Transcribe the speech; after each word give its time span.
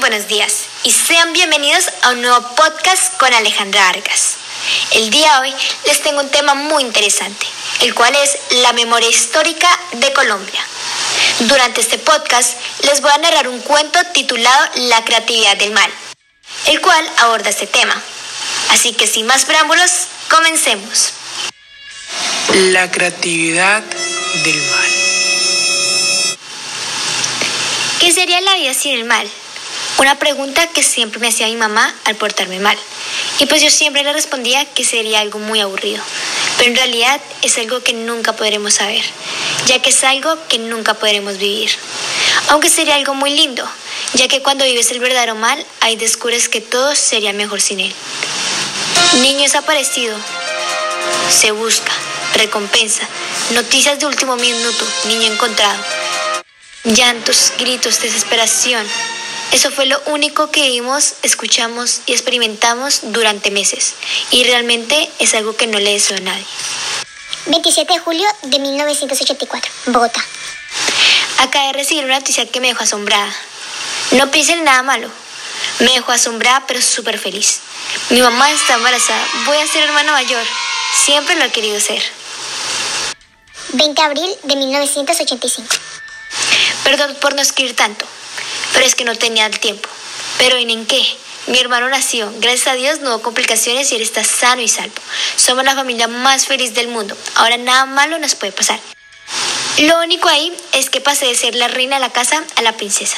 buenos 0.00 0.28
días 0.28 0.66
y 0.82 0.90
sean 0.90 1.32
bienvenidos 1.32 1.88
a 2.02 2.10
un 2.10 2.20
nuevo 2.20 2.54
podcast 2.54 3.16
con 3.16 3.32
Alejandra 3.32 3.82
Vargas. 3.84 4.36
El 4.92 5.10
día 5.10 5.32
de 5.32 5.38
hoy 5.40 5.54
les 5.86 6.02
tengo 6.02 6.20
un 6.20 6.30
tema 6.30 6.54
muy 6.54 6.82
interesante, 6.82 7.46
el 7.80 7.94
cual 7.94 8.14
es 8.16 8.36
la 8.62 8.74
memoria 8.74 9.08
histórica 9.08 9.68
de 9.92 10.12
Colombia. 10.12 10.60
Durante 11.40 11.80
este 11.80 11.98
podcast 11.98 12.58
les 12.82 13.00
voy 13.00 13.10
a 13.10 13.18
narrar 13.18 13.48
un 13.48 13.60
cuento 13.60 13.98
titulado 14.12 14.66
La 14.88 15.02
creatividad 15.04 15.56
del 15.56 15.72
mal, 15.72 15.90
el 16.66 16.80
cual 16.82 17.10
aborda 17.18 17.48
este 17.48 17.66
tema. 17.66 18.00
Así 18.70 18.92
que 18.92 19.06
sin 19.06 19.26
más 19.26 19.46
preámbulos, 19.46 19.90
comencemos. 20.28 21.12
La 22.72 22.90
creatividad 22.90 23.82
del 24.44 24.56
mal. 24.56 24.90
¿Qué 27.98 28.12
sería 28.12 28.40
la 28.42 28.56
vida 28.56 28.74
sin 28.74 28.94
el 28.96 29.04
mal? 29.04 29.30
Una 29.98 30.18
pregunta 30.18 30.66
que 30.68 30.82
siempre 30.82 31.18
me 31.20 31.28
hacía 31.28 31.46
mi 31.46 31.56
mamá 31.56 31.94
al 32.04 32.16
portarme 32.16 32.60
mal. 32.60 32.76
Y 33.38 33.46
pues 33.46 33.62
yo 33.62 33.70
siempre 33.70 34.02
le 34.02 34.12
respondía 34.12 34.64
que 34.74 34.84
sería 34.84 35.20
algo 35.20 35.38
muy 35.38 35.60
aburrido. 35.60 36.02
Pero 36.58 36.70
en 36.70 36.76
realidad 36.76 37.20
es 37.42 37.56
algo 37.56 37.82
que 37.82 37.94
nunca 37.94 38.34
podremos 38.34 38.74
saber, 38.74 39.02
ya 39.66 39.80
que 39.80 39.90
es 39.90 40.04
algo 40.04 40.36
que 40.48 40.58
nunca 40.58 40.94
podremos 40.94 41.38
vivir. 41.38 41.70
Aunque 42.48 42.68
sería 42.68 42.94
algo 42.94 43.14
muy 43.14 43.30
lindo, 43.30 43.66
ya 44.14 44.28
que 44.28 44.42
cuando 44.42 44.64
vives 44.64 44.90
el 44.90 45.00
verdadero 45.00 45.34
mal, 45.34 45.64
ahí 45.80 45.96
descubres 45.96 46.48
que 46.48 46.60
todo 46.60 46.94
sería 46.94 47.32
mejor 47.32 47.60
sin 47.60 47.80
él. 47.80 47.94
Niño 49.22 49.42
desaparecido. 49.42 50.16
Se 51.30 51.52
busca, 51.52 51.92
recompensa, 52.34 53.08
noticias 53.50 53.98
de 53.98 54.06
último 54.06 54.36
minuto, 54.36 54.84
niño 55.06 55.32
encontrado. 55.32 55.82
Llantos, 56.84 57.52
gritos, 57.58 58.00
desesperación, 58.00 58.86
eso 59.52 59.70
fue 59.70 59.86
lo 59.86 60.00
único 60.06 60.50
que 60.50 60.68
vimos, 60.68 61.14
escuchamos 61.22 62.00
y 62.06 62.12
experimentamos 62.12 63.00
durante 63.04 63.50
meses. 63.50 63.94
Y 64.30 64.44
realmente 64.44 65.10
es 65.18 65.34
algo 65.34 65.56
que 65.56 65.66
no 65.66 65.78
le 65.78 65.92
deseo 65.92 66.16
a 66.16 66.20
nadie. 66.20 66.44
27 67.46 67.92
de 67.92 67.98
julio 68.00 68.26
de 68.42 68.58
1984, 68.58 69.72
Bogotá. 69.86 70.22
Acabé 71.38 71.68
de 71.68 71.72
recibir 71.74 72.04
una 72.04 72.18
noticia 72.18 72.46
que 72.46 72.60
me 72.60 72.68
dejó 72.68 72.82
asombrada. 72.82 73.32
No 74.12 74.30
piensen 74.30 74.58
en 74.58 74.64
nada 74.64 74.82
malo. 74.82 75.08
Me 75.78 75.92
dejó 75.92 76.12
asombrada 76.12 76.64
pero 76.66 76.82
súper 76.82 77.18
feliz. 77.18 77.60
Mi 78.10 78.20
mamá 78.20 78.50
está 78.50 78.74
embarazada. 78.74 79.24
Voy 79.44 79.58
a 79.58 79.66
ser 79.66 79.84
hermana 79.84 80.12
mayor. 80.12 80.44
Siempre 81.04 81.36
lo 81.36 81.44
he 81.44 81.52
querido 81.52 81.78
ser. 81.80 82.02
20 83.72 84.00
de 84.00 84.06
abril 84.06 84.30
de 84.42 84.56
1985. 84.56 85.76
Perdón 86.82 87.16
por 87.20 87.34
no 87.34 87.42
escribir 87.42 87.76
tanto 87.76 88.06
pero 88.76 88.86
es 88.86 88.94
que 88.94 89.04
no 89.04 89.16
tenía 89.16 89.46
el 89.46 89.58
tiempo. 89.58 89.88
Pero 90.36 90.58
¿en 90.58 90.84
qué? 90.84 91.02
Mi 91.46 91.58
hermano 91.58 91.88
nació, 91.88 92.30
gracias 92.40 92.66
a 92.66 92.74
Dios 92.74 93.00
no 93.00 93.08
hubo 93.08 93.22
complicaciones 93.22 93.90
y 93.90 93.96
él 93.96 94.02
está 94.02 94.22
sano 94.22 94.60
y 94.60 94.68
salvo. 94.68 94.92
Somos 95.36 95.64
la 95.64 95.74
familia 95.74 96.08
más 96.08 96.44
feliz 96.44 96.74
del 96.74 96.88
mundo. 96.88 97.16
Ahora 97.36 97.56
nada 97.56 97.86
malo 97.86 98.18
nos 98.18 98.34
puede 98.34 98.52
pasar. 98.52 98.78
Lo 99.78 99.98
único 100.00 100.28
ahí 100.28 100.52
es 100.72 100.90
que 100.90 101.00
pasé 101.00 101.24
de 101.24 101.34
ser 101.34 101.54
la 101.54 101.68
reina 101.68 101.96
de 101.96 102.02
la 102.02 102.12
casa 102.12 102.44
a 102.56 102.62
la 102.62 102.76
princesa. 102.76 103.16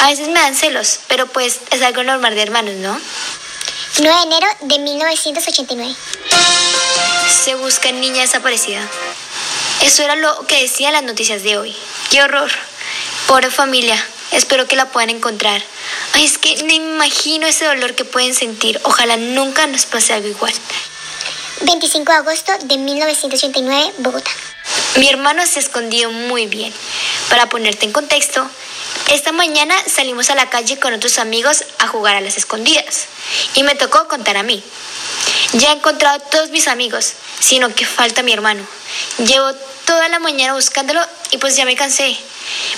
A 0.00 0.08
veces 0.08 0.26
me 0.26 0.40
dan 0.40 0.56
celos, 0.56 0.98
pero 1.06 1.28
pues 1.28 1.60
es 1.70 1.82
algo 1.82 2.02
normal 2.02 2.34
de 2.34 2.42
hermanos, 2.42 2.74
¿no? 2.74 3.00
9 3.98 4.16
de 4.16 4.22
enero 4.22 4.46
de 4.62 4.78
1989. 4.80 5.94
Se 7.44 7.54
busca 7.54 7.92
niña 7.92 8.22
desaparecida. 8.22 8.80
Eso 9.82 10.02
era 10.02 10.16
lo 10.16 10.46
que 10.48 10.62
decían 10.62 10.94
las 10.94 11.04
noticias 11.04 11.44
de 11.44 11.58
hoy. 11.58 11.76
¡Qué 12.10 12.24
horror! 12.24 12.50
Pobre 13.28 13.50
familia, 13.50 14.04
Espero 14.32 14.66
que 14.66 14.76
la 14.76 14.90
puedan 14.90 15.10
encontrar. 15.10 15.62
Ay, 16.14 16.24
es 16.24 16.38
que 16.38 16.62
me 16.64 16.74
imagino 16.74 17.46
ese 17.46 17.64
dolor 17.64 17.94
que 17.94 18.04
pueden 18.04 18.34
sentir. 18.34 18.80
Ojalá 18.84 19.16
nunca 19.16 19.66
nos 19.66 19.86
pase 19.86 20.12
algo 20.12 20.28
igual. 20.28 20.52
25 21.62 22.12
de 22.12 22.18
agosto 22.18 22.52
de 22.64 22.78
1989, 22.78 23.94
Bogotá. 23.98 24.30
Mi 24.96 25.08
hermano 25.08 25.44
se 25.46 25.60
escondió 25.60 26.10
muy 26.10 26.46
bien. 26.46 26.72
Para 27.28 27.48
ponerte 27.48 27.86
en 27.86 27.92
contexto, 27.92 28.48
esta 29.10 29.32
mañana 29.32 29.74
salimos 29.86 30.30
a 30.30 30.34
la 30.34 30.48
calle 30.48 30.78
con 30.78 30.94
otros 30.94 31.18
amigos 31.18 31.64
a 31.78 31.88
jugar 31.88 32.16
a 32.16 32.20
las 32.20 32.36
escondidas 32.36 33.06
y 33.54 33.62
me 33.62 33.74
tocó 33.74 34.08
contar 34.08 34.36
a 34.36 34.42
mí. 34.42 34.62
Ya 35.54 35.70
he 35.70 35.72
encontrado 35.72 36.20
todos 36.30 36.50
mis 36.50 36.68
amigos, 36.68 37.14
sino 37.40 37.74
que 37.74 37.84
falta 37.84 38.22
mi 38.22 38.32
hermano. 38.32 38.64
Llevo 39.18 39.52
toda 39.84 40.08
la 40.08 40.20
mañana 40.20 40.54
buscándolo 40.54 41.00
y 41.32 41.38
pues 41.38 41.56
ya 41.56 41.64
me 41.64 41.74
cansé. 41.74 42.16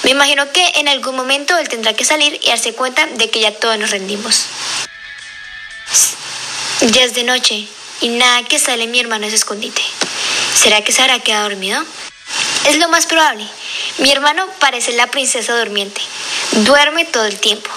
Me 0.05 0.11
imagino 0.11 0.51
que 0.53 0.67
en 0.77 0.89
algún 0.89 1.15
momento 1.15 1.57
él 1.59 1.69
tendrá 1.69 1.93
que 1.93 2.05
salir 2.05 2.41
y 2.43 2.49
darse 2.49 2.73
cuenta 2.73 3.07
de 3.07 3.29
que 3.31 3.41
ya 3.41 3.53
todos 3.53 3.79
nos 3.79 3.91
rendimos. 3.91 4.47
Ya 6.81 7.05
es 7.05 7.15
de 7.15 7.25
noche 7.25 7.67
y 8.01 8.09
nada 8.09 8.43
que 8.45 8.59
sale 8.59 8.87
mi 8.87 9.01
hermano 9.01 9.27
es 9.27 9.35
escondite. 9.35 9.83
¿Será 10.55 10.83
que 10.83 10.93
se 10.93 11.03
habrá 11.03 11.21
quedado 11.21 11.51
dormido? 11.51 11.83
Es 12.67 12.79
lo 12.79 12.89
más 12.89 13.07
probable. 13.07 13.47
Mi 13.99 14.11
hermano 14.11 14.47
parece 14.61 14.93
la 14.93 15.09
princesa 15.09 15.59
durmiente. 15.59 16.01
Duerme 16.65 17.05
todo 17.05 17.27
el 17.27 17.39
tiempo. 17.39 17.71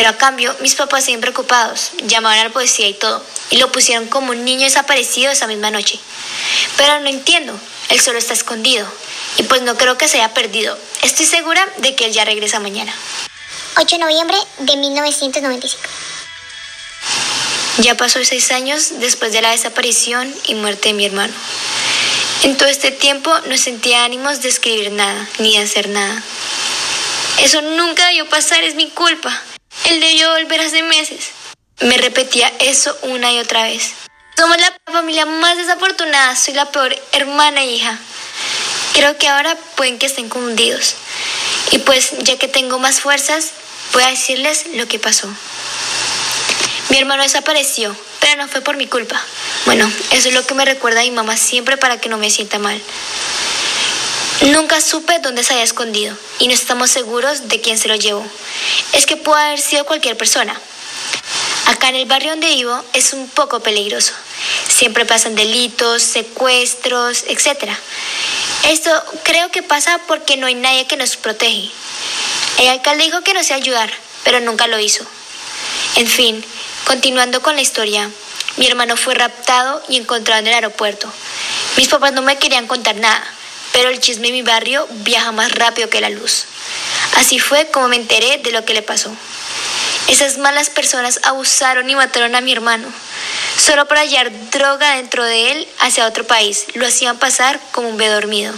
Pero 0.00 0.12
a 0.12 0.16
cambio, 0.16 0.56
mis 0.60 0.76
papás 0.76 1.04
siguen 1.04 1.20
preocupados. 1.20 1.90
Llamaron 2.04 2.40
a 2.40 2.44
la 2.44 2.50
policía 2.50 2.88
y 2.88 2.94
todo. 2.94 3.22
Y 3.50 3.58
lo 3.58 3.70
pusieron 3.70 4.06
como 4.06 4.30
un 4.30 4.46
niño 4.46 4.64
desaparecido 4.64 5.30
esa 5.30 5.46
misma 5.46 5.70
noche. 5.70 6.00
Pero 6.78 7.00
no 7.00 7.08
entiendo. 7.10 7.52
Él 7.90 8.00
solo 8.00 8.18
está 8.18 8.32
escondido. 8.32 8.90
Y 9.36 9.42
pues 9.42 9.60
no 9.60 9.76
creo 9.76 9.98
que 9.98 10.08
se 10.08 10.16
haya 10.16 10.32
perdido. 10.32 10.78
Estoy 11.02 11.26
segura 11.26 11.62
de 11.76 11.94
que 11.96 12.06
él 12.06 12.14
ya 12.14 12.24
regresa 12.24 12.60
mañana. 12.60 12.94
8 13.76 13.96
de 13.96 13.98
noviembre 13.98 14.38
de 14.60 14.74
1995. 14.78 15.82
Ya 17.80 17.94
pasó 17.98 18.24
seis 18.24 18.50
años 18.52 19.00
después 19.00 19.34
de 19.34 19.42
la 19.42 19.50
desaparición 19.50 20.34
y 20.46 20.54
muerte 20.54 20.88
de 20.88 20.94
mi 20.94 21.04
hermano. 21.04 21.34
En 22.44 22.56
todo 22.56 22.70
este 22.70 22.90
tiempo 22.90 23.38
no 23.48 23.58
sentía 23.58 24.04
ánimos 24.04 24.40
de 24.40 24.48
escribir 24.48 24.92
nada, 24.92 25.28
ni 25.40 25.58
de 25.58 25.64
hacer 25.64 25.90
nada. 25.90 26.22
Eso 27.42 27.60
nunca 27.60 28.06
debió 28.06 28.26
pasar, 28.30 28.64
es 28.64 28.76
mi 28.76 28.88
culpa. 28.88 29.42
Él 29.86 30.00
debió 30.00 30.30
volver 30.30 30.60
hace 30.60 30.82
meses. 30.82 31.30
Me 31.80 31.96
repetía 31.96 32.52
eso 32.60 32.96
una 33.02 33.32
y 33.32 33.38
otra 33.38 33.62
vez. 33.62 33.92
Somos 34.36 34.58
la 34.58 34.74
familia 34.90 35.26
más 35.26 35.56
desafortunada, 35.56 36.36
soy 36.36 36.54
la 36.54 36.70
peor 36.70 36.94
hermana 37.12 37.62
e 37.62 37.72
hija. 37.72 37.98
Creo 38.94 39.16
que 39.18 39.28
ahora 39.28 39.56
pueden 39.76 39.98
que 39.98 40.06
estén 40.06 40.28
confundidos. 40.28 40.94
Y 41.72 41.78
pues 41.78 42.12
ya 42.20 42.38
que 42.38 42.48
tengo 42.48 42.78
más 42.78 43.00
fuerzas, 43.00 43.50
voy 43.92 44.02
a 44.02 44.08
decirles 44.08 44.64
lo 44.74 44.86
que 44.88 44.98
pasó. 44.98 45.28
Mi 46.88 46.98
hermano 46.98 47.22
desapareció, 47.22 47.94
pero 48.20 48.42
no 48.42 48.48
fue 48.48 48.62
por 48.62 48.76
mi 48.76 48.86
culpa. 48.86 49.20
Bueno, 49.64 49.90
eso 50.10 50.28
es 50.28 50.34
lo 50.34 50.44
que 50.44 50.54
me 50.54 50.64
recuerda 50.64 51.00
a 51.00 51.04
mi 51.04 51.12
mamá 51.12 51.36
siempre 51.36 51.76
para 51.76 52.00
que 52.00 52.08
no 52.08 52.18
me 52.18 52.30
sienta 52.30 52.58
mal. 52.58 52.80
Nunca 54.46 54.80
supe 54.80 55.18
dónde 55.18 55.44
se 55.44 55.52
había 55.52 55.64
escondido 55.64 56.16
y 56.38 56.48
no 56.48 56.54
estamos 56.54 56.90
seguros 56.90 57.48
de 57.48 57.60
quién 57.60 57.78
se 57.78 57.88
lo 57.88 57.96
llevó. 57.96 58.24
Es 58.92 59.04
que 59.04 59.16
puede 59.16 59.42
haber 59.42 59.60
sido 59.60 59.84
cualquier 59.84 60.16
persona. 60.16 60.58
Acá 61.66 61.90
en 61.90 61.96
el 61.96 62.06
barrio 62.06 62.30
donde 62.30 62.48
vivo 62.48 62.82
es 62.94 63.12
un 63.12 63.28
poco 63.28 63.60
peligroso. 63.60 64.14
Siempre 64.66 65.04
pasan 65.04 65.34
delitos, 65.34 66.02
secuestros, 66.02 67.24
etc. 67.28 67.70
Esto 68.64 68.90
creo 69.24 69.50
que 69.50 69.62
pasa 69.62 70.00
porque 70.08 70.38
no 70.38 70.46
hay 70.46 70.54
nadie 70.54 70.86
que 70.86 70.96
nos 70.96 71.16
protege. 71.16 71.70
El 72.58 72.68
alcalde 72.68 73.04
dijo 73.04 73.22
que 73.22 73.34
nos 73.34 73.46
iba 73.46 73.56
a 73.56 73.58
ayudar, 73.58 73.92
pero 74.24 74.40
nunca 74.40 74.66
lo 74.66 74.78
hizo. 74.78 75.04
En 75.96 76.06
fin, 76.06 76.42
continuando 76.86 77.42
con 77.42 77.56
la 77.56 77.62
historia, 77.62 78.10
mi 78.56 78.66
hermano 78.66 78.96
fue 78.96 79.14
raptado 79.14 79.82
y 79.88 79.96
encontrado 79.96 80.40
en 80.40 80.48
el 80.48 80.54
aeropuerto. 80.54 81.12
Mis 81.76 81.88
papás 81.88 82.12
no 82.12 82.22
me 82.22 82.38
querían 82.38 82.66
contar 82.66 82.96
nada, 82.96 83.26
pero 83.72 83.88
el 83.88 84.00
chisme 84.00 84.28
en 84.28 84.34
mi 84.34 84.42
barrio 84.42 84.86
viaja 84.90 85.32
más 85.32 85.52
rápido 85.52 85.90
que 85.90 86.00
la 86.00 86.10
luz. 86.10 86.44
Así 87.16 87.38
fue 87.38 87.70
como 87.70 87.88
me 87.88 87.96
enteré 87.96 88.38
de 88.38 88.52
lo 88.52 88.64
que 88.64 88.74
le 88.74 88.82
pasó. 88.82 89.14
Esas 90.08 90.38
malas 90.38 90.70
personas 90.70 91.20
abusaron 91.22 91.88
y 91.88 91.94
mataron 91.94 92.34
a 92.34 92.40
mi 92.40 92.52
hermano. 92.52 92.88
Solo 93.56 93.86
para 93.86 94.00
hallar 94.00 94.30
droga 94.50 94.96
dentro 94.96 95.24
de 95.24 95.52
él 95.52 95.68
hacia 95.78 96.06
otro 96.06 96.26
país. 96.26 96.66
Lo 96.74 96.86
hacían 96.86 97.18
pasar 97.18 97.60
como 97.72 97.88
un 97.88 97.96
bebé 97.96 98.12
dormido. 98.14 98.54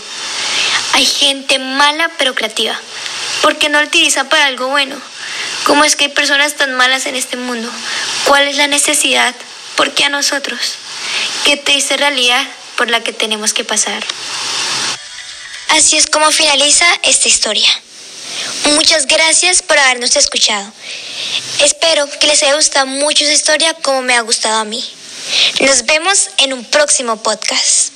Hay 0.94 1.04
gente 1.04 1.58
mala 1.58 2.10
pero 2.18 2.34
creativa. 2.34 2.78
¿Por 3.42 3.58
qué 3.58 3.68
no 3.68 3.80
lo 3.80 3.86
utilizan 3.86 4.28
para 4.28 4.46
algo 4.46 4.68
bueno? 4.68 4.96
¿Cómo 5.64 5.84
es 5.84 5.96
que 5.96 6.04
hay 6.04 6.10
personas 6.10 6.54
tan 6.54 6.74
malas 6.74 7.06
en 7.06 7.16
este 7.16 7.36
mundo? 7.36 7.68
¿Cuál 8.24 8.48
es 8.48 8.56
la 8.56 8.66
necesidad? 8.66 9.34
¿Por 9.76 9.92
qué 9.92 10.04
a 10.04 10.08
nosotros? 10.08 10.76
¿Qué 11.44 11.56
triste 11.56 11.96
realidad 11.96 12.46
por 12.76 12.90
la 12.90 13.02
que 13.02 13.12
tenemos 13.12 13.52
que 13.52 13.64
pasar? 13.64 14.02
Así 15.72 15.96
es 15.96 16.06
como 16.06 16.30
finaliza 16.30 16.84
esta 17.02 17.28
historia. 17.28 17.68
Muchas 18.74 19.06
gracias 19.06 19.62
por 19.62 19.78
habernos 19.78 20.16
escuchado. 20.16 20.70
Espero 21.60 22.06
que 22.20 22.26
les 22.26 22.42
haya 22.42 22.56
gustado 22.56 22.86
mucho 22.86 23.24
esta 23.24 23.34
historia 23.34 23.74
como 23.82 24.02
me 24.02 24.14
ha 24.14 24.20
gustado 24.20 24.58
a 24.58 24.64
mí. 24.64 24.84
Nos 25.60 25.86
vemos 25.86 26.28
en 26.36 26.52
un 26.52 26.64
próximo 26.66 27.16
podcast. 27.22 27.90